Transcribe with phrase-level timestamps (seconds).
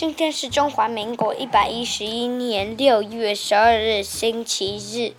[0.00, 5.12] 今天是中华民国一百一十一年六月十二日，星期日。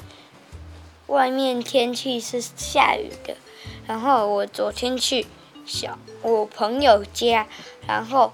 [1.05, 3.37] 外面天气是下雨的。
[3.85, 5.27] 然后我昨天去
[5.67, 7.47] 小我朋友家，
[7.85, 8.31] 然后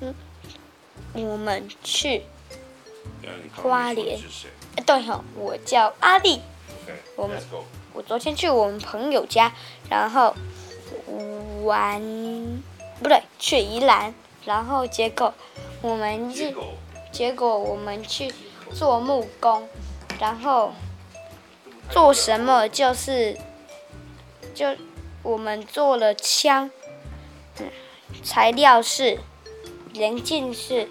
[0.00, 0.12] 嗯，
[1.12, 2.24] 我们去
[3.54, 4.18] 花莲。
[4.84, 6.40] 对吼，我叫阿丽。
[7.14, 7.40] 我们
[7.92, 9.52] 我昨天去我们朋友家，
[9.88, 10.34] 然后
[11.62, 12.02] 玩，
[13.00, 14.12] 不对，去宜兰，
[14.44, 15.32] 然后结果。
[15.82, 16.52] 我们是，
[17.12, 18.32] 结果我们去
[18.74, 19.68] 做木工，
[20.18, 20.72] 然后
[21.90, 23.38] 做什么就是，
[24.54, 24.74] 就
[25.22, 26.70] 我们做了枪，
[27.58, 27.70] 嗯，
[28.24, 29.20] 材料是，
[29.92, 30.88] 零件是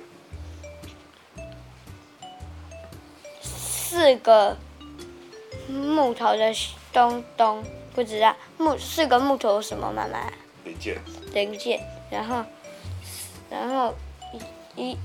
[3.42, 4.58] 四个
[5.68, 6.54] 木头的
[6.94, 10.32] 东东，不知道木四个木头什么妈妈？
[10.64, 10.98] 零件。
[11.34, 12.46] 零件，然后，
[13.50, 13.94] 然后。
[14.76, 14.98] 一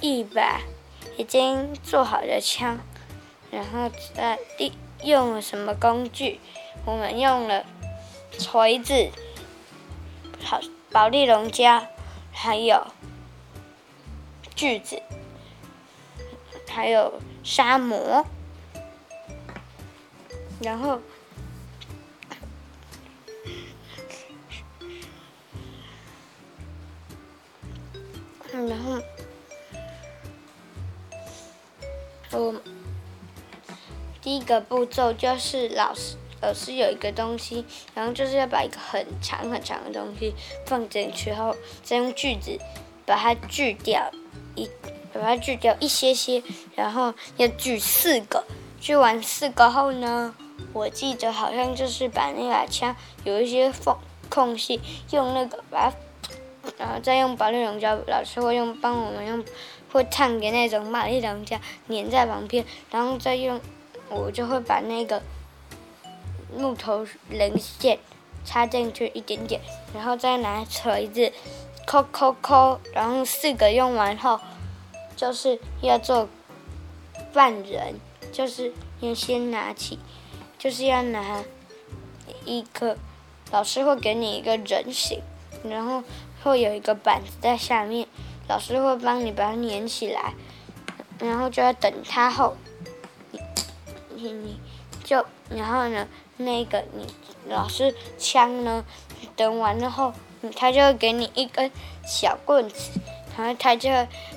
[0.00, 0.60] 一把
[1.16, 2.78] 已经做好的枪，
[3.50, 6.40] 然后再一用了什么工具？
[6.84, 7.64] 我们用了
[8.38, 9.10] 锤子、
[10.42, 11.86] 好保丽龙胶，
[12.32, 12.86] 还有
[14.54, 15.02] 锯子，
[16.68, 18.24] 还有砂模，
[20.60, 21.00] 然后。
[34.48, 42.58] 个步骤就是老师老师有一个东西，然后就是要把一个很长很长的东西放进去后，再用锯子
[43.04, 44.10] 把它锯掉
[44.54, 44.68] 一，
[45.12, 46.42] 把它锯掉一些些，
[46.74, 48.42] 然后要锯四个，
[48.80, 50.34] 锯完四个后呢，
[50.72, 53.94] 我记得好像就是把那把枪有一些缝
[54.30, 55.92] 空隙，用那个把。
[56.76, 59.42] 然后再用保利龙胶，老师会用帮我们用
[59.90, 63.58] 会烫的那种保丽龙胶粘在旁边，然后再用
[64.10, 65.22] 我就会把那个
[66.56, 67.98] 木头零件
[68.44, 69.60] 插进去一点点，
[69.94, 71.32] 然后再拿锤子
[71.86, 74.40] 抠抠抠，然后四个用完后
[75.16, 76.28] 就是要做
[77.32, 77.94] 半人，
[78.32, 79.98] 就是要先拿起，
[80.58, 81.42] 就是要拿
[82.44, 82.96] 一个
[83.50, 85.22] 老师会给你一个人形，
[85.64, 86.02] 然后。
[86.40, 88.06] 会有一个板子在下面，
[88.46, 90.34] 老师会帮你把它粘起来，
[91.18, 92.56] 然后就要等它后，
[94.18, 94.58] 你
[95.04, 96.06] 就然后呢，
[96.36, 97.06] 那个你
[97.48, 98.84] 老师枪呢，
[99.36, 100.12] 等完了后，
[100.56, 101.70] 他就会给你一根
[102.04, 103.00] 小棍子，
[103.36, 103.88] 然后他就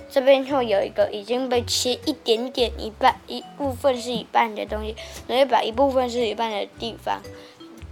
[0.10, 4.96] 这边会有一个已经被切一点点一半一部分是一半的东西，
[5.28, 7.22] 然后把一部分是一半的地方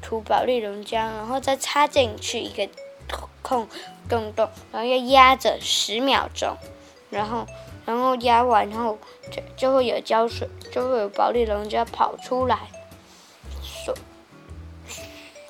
[0.02, 2.68] 涂保利龙胶，然后再插进去一个。
[3.42, 3.68] 空
[4.08, 6.56] 洞洞，然后要压着十秒钟，
[7.10, 7.48] 然后，
[7.90, 8.96] 然后压完后
[9.32, 12.60] 就就会有胶水，就会有保丽龙胶跑出来，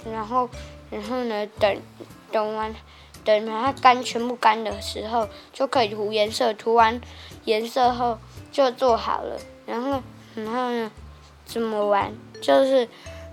[0.09, 0.49] 然后，
[0.89, 1.81] 然后呢，等
[2.31, 2.73] 等完，
[3.25, 7.01] 等它干全部干的时候，就可以涂颜色，涂完
[7.43, 8.17] 颜色后
[8.53, 10.01] 就做好了，然后，
[10.35, 10.89] 然后呢，
[11.43, 12.13] 怎么玩？
[12.41, 12.87] 就是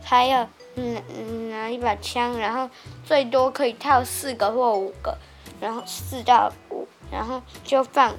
[0.05, 0.49] 他要。
[0.79, 1.01] 拿，
[1.49, 2.69] 拿一把枪，然后
[3.03, 5.17] 最多可以套四个或五个，
[5.59, 8.13] 然后四到五，然后就放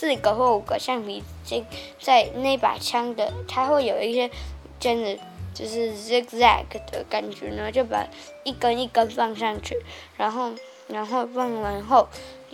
[0.00, 1.62] 四个或五个橡皮筋
[2.00, 4.30] 在那把枪的，它会有一些
[4.78, 5.18] 真的
[5.52, 8.06] 就是 zigzag 的感觉呢，就把
[8.42, 9.76] 一根一根放上去，
[10.16, 10.52] 然后
[10.88, 12.08] 然后放完后，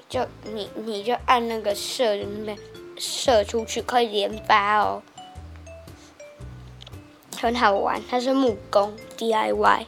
[0.09, 2.59] 就你你就按那个射的那边
[2.99, 5.01] 射出去，可以连发哦。
[7.41, 9.87] 很好玩，它是木工 DIY。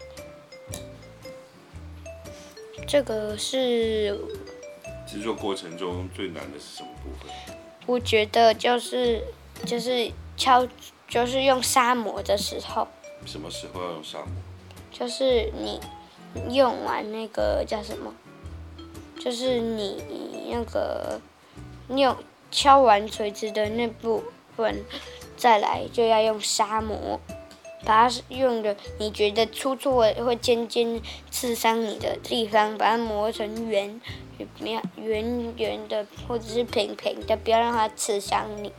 [2.87, 4.17] 这个是
[5.11, 7.57] 制作过程中最难的是什么部分？
[7.87, 9.25] 我觉得就是
[9.65, 10.69] 就是敲，
[11.09, 12.87] 就是用砂磨的时候。
[13.25, 14.29] 什么时候要用砂磨？
[14.93, 15.81] 就是你
[16.55, 18.15] 用完那个叫什么？
[19.19, 20.03] 就是你
[20.53, 21.19] 那个
[21.89, 22.17] 你有
[22.51, 24.23] 敲完锤子的那部
[24.57, 24.85] 分，
[25.37, 27.19] 再来就要用砂模。
[27.85, 34.01] 把它用的你觉得粗粗的会尖尖刺伤你的地方，把它磨成圆，
[34.97, 38.73] 圆圆的或者是平平的，不要让它刺伤你。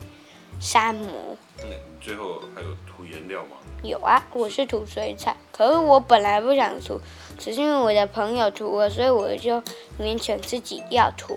[0.60, 1.08] 砂模。
[1.56, 1.68] 那
[2.02, 3.56] 最后还有涂颜料吗？
[3.82, 7.00] 有啊，我是涂水彩，可是我本来不想涂，
[7.38, 9.62] 只是因为我的朋友涂了，所以我就
[9.98, 11.34] 勉强自己要涂，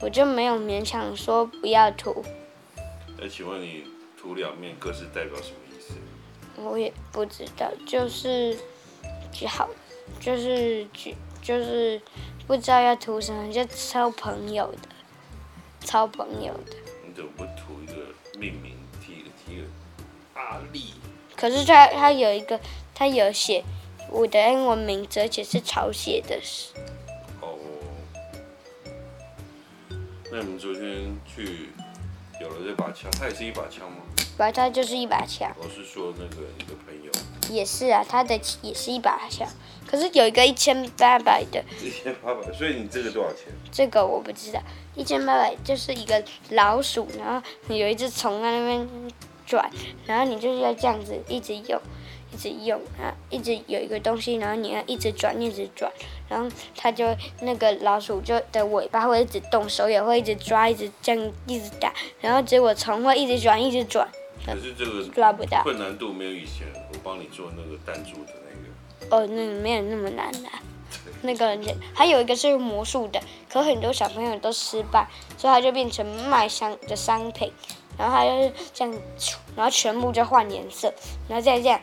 [0.00, 2.24] 我就没有勉强说不要涂。
[3.18, 3.84] 那请问你
[4.18, 5.56] 涂两面各是代表什么？
[6.56, 8.56] 我也不知道，就是，
[9.32, 9.68] 就好，
[10.20, 11.12] 就是就
[11.42, 12.00] 就是
[12.46, 14.88] 不知道要涂什么，就抄朋友的，
[15.80, 16.76] 抄朋友的。
[17.06, 17.94] 你怎么不涂一个
[18.38, 19.66] 命名，提个提个
[20.34, 20.94] 阿力？
[21.36, 22.60] 可是他他有一个，
[22.94, 23.64] 他有写
[24.10, 26.38] 我的英文名字，而且是抄写的。
[27.40, 27.58] 哦。
[30.30, 31.70] 那你们昨天去
[32.40, 33.98] 有了这把枪，它也是一把枪吗？
[34.36, 35.50] 不它就是一把枪。
[35.58, 37.10] 我是说那个你的朋友。
[37.50, 39.46] 也是啊，他的也是一把枪。
[39.86, 43.44] 可是有一个一千八百的，一千八百，所以你这个多少钱？
[43.70, 44.60] 这个我不知道，
[44.94, 48.88] 一千八百就是一个老鼠，然后有一只虫在那边
[49.46, 49.70] 转，
[50.06, 51.80] 然后你就是要这样子一直用，
[52.32, 55.90] 一直用啊，一直有一个东西，然后你要一直转，一直转，
[56.28, 57.04] 然后它就
[57.40, 64.08] 那个老鼠就的尾巴会一直动，手也会一直抓，一直这样一直打，然后结果虫会一直转，一直转。
[64.46, 69.16] 可是这个抓不到，困难度没有以前我帮你做那个弹珠的那个。
[69.16, 70.48] 哦，那没有那么难的，
[71.22, 71.62] 那个人
[71.94, 73.20] 还有一个是魔术的，
[73.50, 77.50] 可很多小朋友都失败，所以他就变成卖商的商品，
[77.98, 78.94] 然后他就是这样，
[79.56, 80.92] 然后全部就换颜色，
[81.28, 81.80] 然后再这样，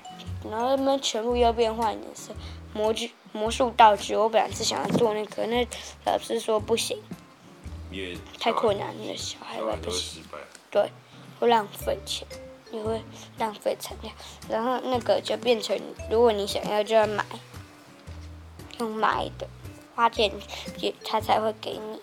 [0.49, 2.33] 然后他们全部又变换颜色，
[2.73, 5.67] 魔具魔术道具，我本来是想要做那个，那
[6.05, 6.97] 老师说不行，
[8.39, 10.23] 太困难了，小孩玩不行，
[10.69, 10.89] 对，
[11.39, 12.27] 会浪费钱。
[12.73, 13.01] 你会
[13.37, 14.09] 浪费材料，
[14.47, 15.77] 然后那个就变成，
[16.09, 17.25] 如果你想要就要买，
[18.79, 19.45] 用买的，
[19.93, 20.31] 花钱
[20.77, 21.99] 也他才会给你，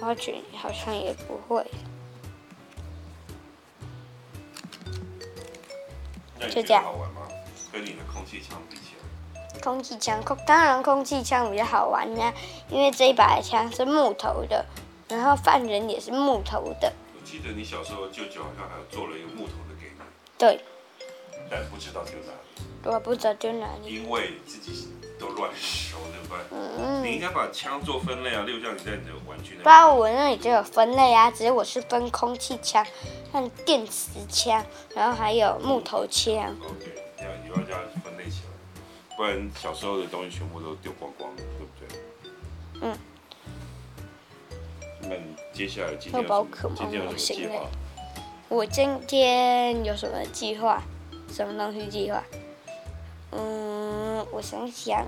[0.00, 1.64] 花钱好像也不会。
[6.50, 6.82] 就这样。
[6.82, 7.22] 好玩吗？
[7.72, 9.60] 跟你的空气枪比起来。
[9.60, 12.32] 空气枪，空当然空气枪比较好玩呀，
[12.70, 14.64] 因为这一把枪是木头的，
[15.08, 16.92] 然后犯人也是木头的。
[17.14, 20.00] 我记得你小时候，舅舅好像还做了一个木头的给你。
[20.38, 20.60] 对。
[21.50, 22.64] 但不知道丢哪里。
[22.84, 23.94] 我不知道丢哪里。
[23.94, 24.88] 因为自己
[25.18, 26.38] 都乱收，对不对？
[26.52, 26.65] 嗯。
[27.06, 29.62] 你应该把枪做分类啊，例如像你在你的玩具那。
[29.62, 32.84] 不然我那里就有分类啊，只是我是分空气枪、
[33.32, 34.64] 像电磁枪，
[34.94, 36.34] 然后还有木头枪。
[36.34, 38.50] 嗯、OK，这样以后这样分类起来，
[39.16, 41.88] 不然小时候的东西全部都丢光光，对不对？
[42.82, 42.98] 嗯。
[45.02, 47.66] 那你接下来今天有什么今天有什么计划？
[48.48, 50.82] 我今天有什么计划？
[51.32, 52.22] 什么东西计划？
[53.32, 53.75] 嗯，
[54.30, 55.04] 我想想，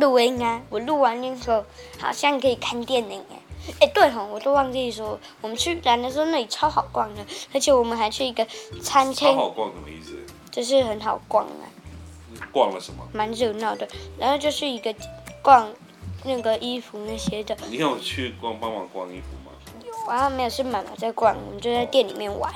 [0.00, 0.60] 录音啊！
[0.70, 1.64] 我录完那时候
[1.98, 3.36] 好像可以看电影哎。
[3.80, 8.46] 哎，对吼，我都忘记说，我们去兰的时候那里超好逛的，而且我们还去一个
[8.82, 9.28] 餐厅。
[9.28, 10.18] 超好逛什么意思？
[10.50, 11.64] 就是很好逛啊。
[12.52, 13.06] 逛了什么？
[13.12, 13.88] 蛮热闹的，
[14.18, 14.94] 然后就是一个
[15.42, 15.68] 逛。
[16.26, 19.52] 那个衣服那些的，你有去逛帮忙逛衣服吗？
[19.84, 22.50] 有啊，没有，是妈妈在逛，我们就在店里面玩。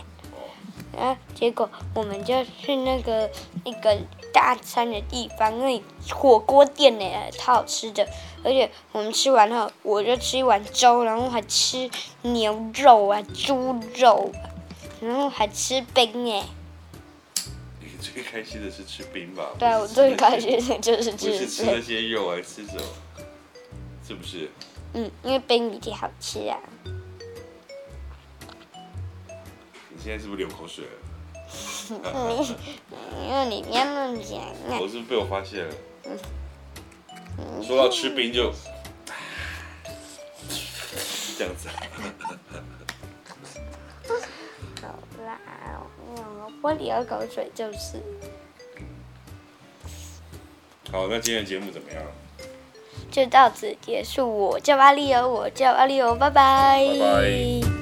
[0.97, 3.29] 然后结果我们就去那个
[3.65, 3.95] 一个
[4.39, 5.83] 大餐的地方，那里
[6.15, 8.07] 火锅店呢，超好吃的。
[8.45, 11.91] 而且我们吃完后，我就吃一碗粥，然后还吃
[12.23, 14.47] 牛肉啊、猪肉啊，
[15.01, 16.47] 然后还吃冰哎。
[17.81, 19.51] 你最开心的是吃冰吧？
[19.59, 21.31] 对啊，我最开心的就是吃。
[21.33, 22.83] 不是吃那些肉，还吃什么？
[24.07, 24.49] 是不是？
[24.93, 26.57] 嗯，因为冰比较好吃啊。
[29.91, 31.08] 你现在是不是流口水了？
[33.27, 34.41] 因为你别乱讲。
[34.81, 35.75] 我是不是被我发现了？
[37.39, 37.63] 嗯。
[37.63, 38.53] 说到吃冰就，
[41.39, 41.69] 这样子。
[44.83, 44.89] 好
[45.25, 45.39] 啦，
[46.63, 48.01] 我流口水就是。
[50.91, 52.03] 好，那今天的节目怎么样？
[53.11, 54.29] 就到此结束。
[54.29, 56.87] 我叫阿丽欧，我叫阿丽欧，拜拜。
[56.87, 57.78] 拜拜。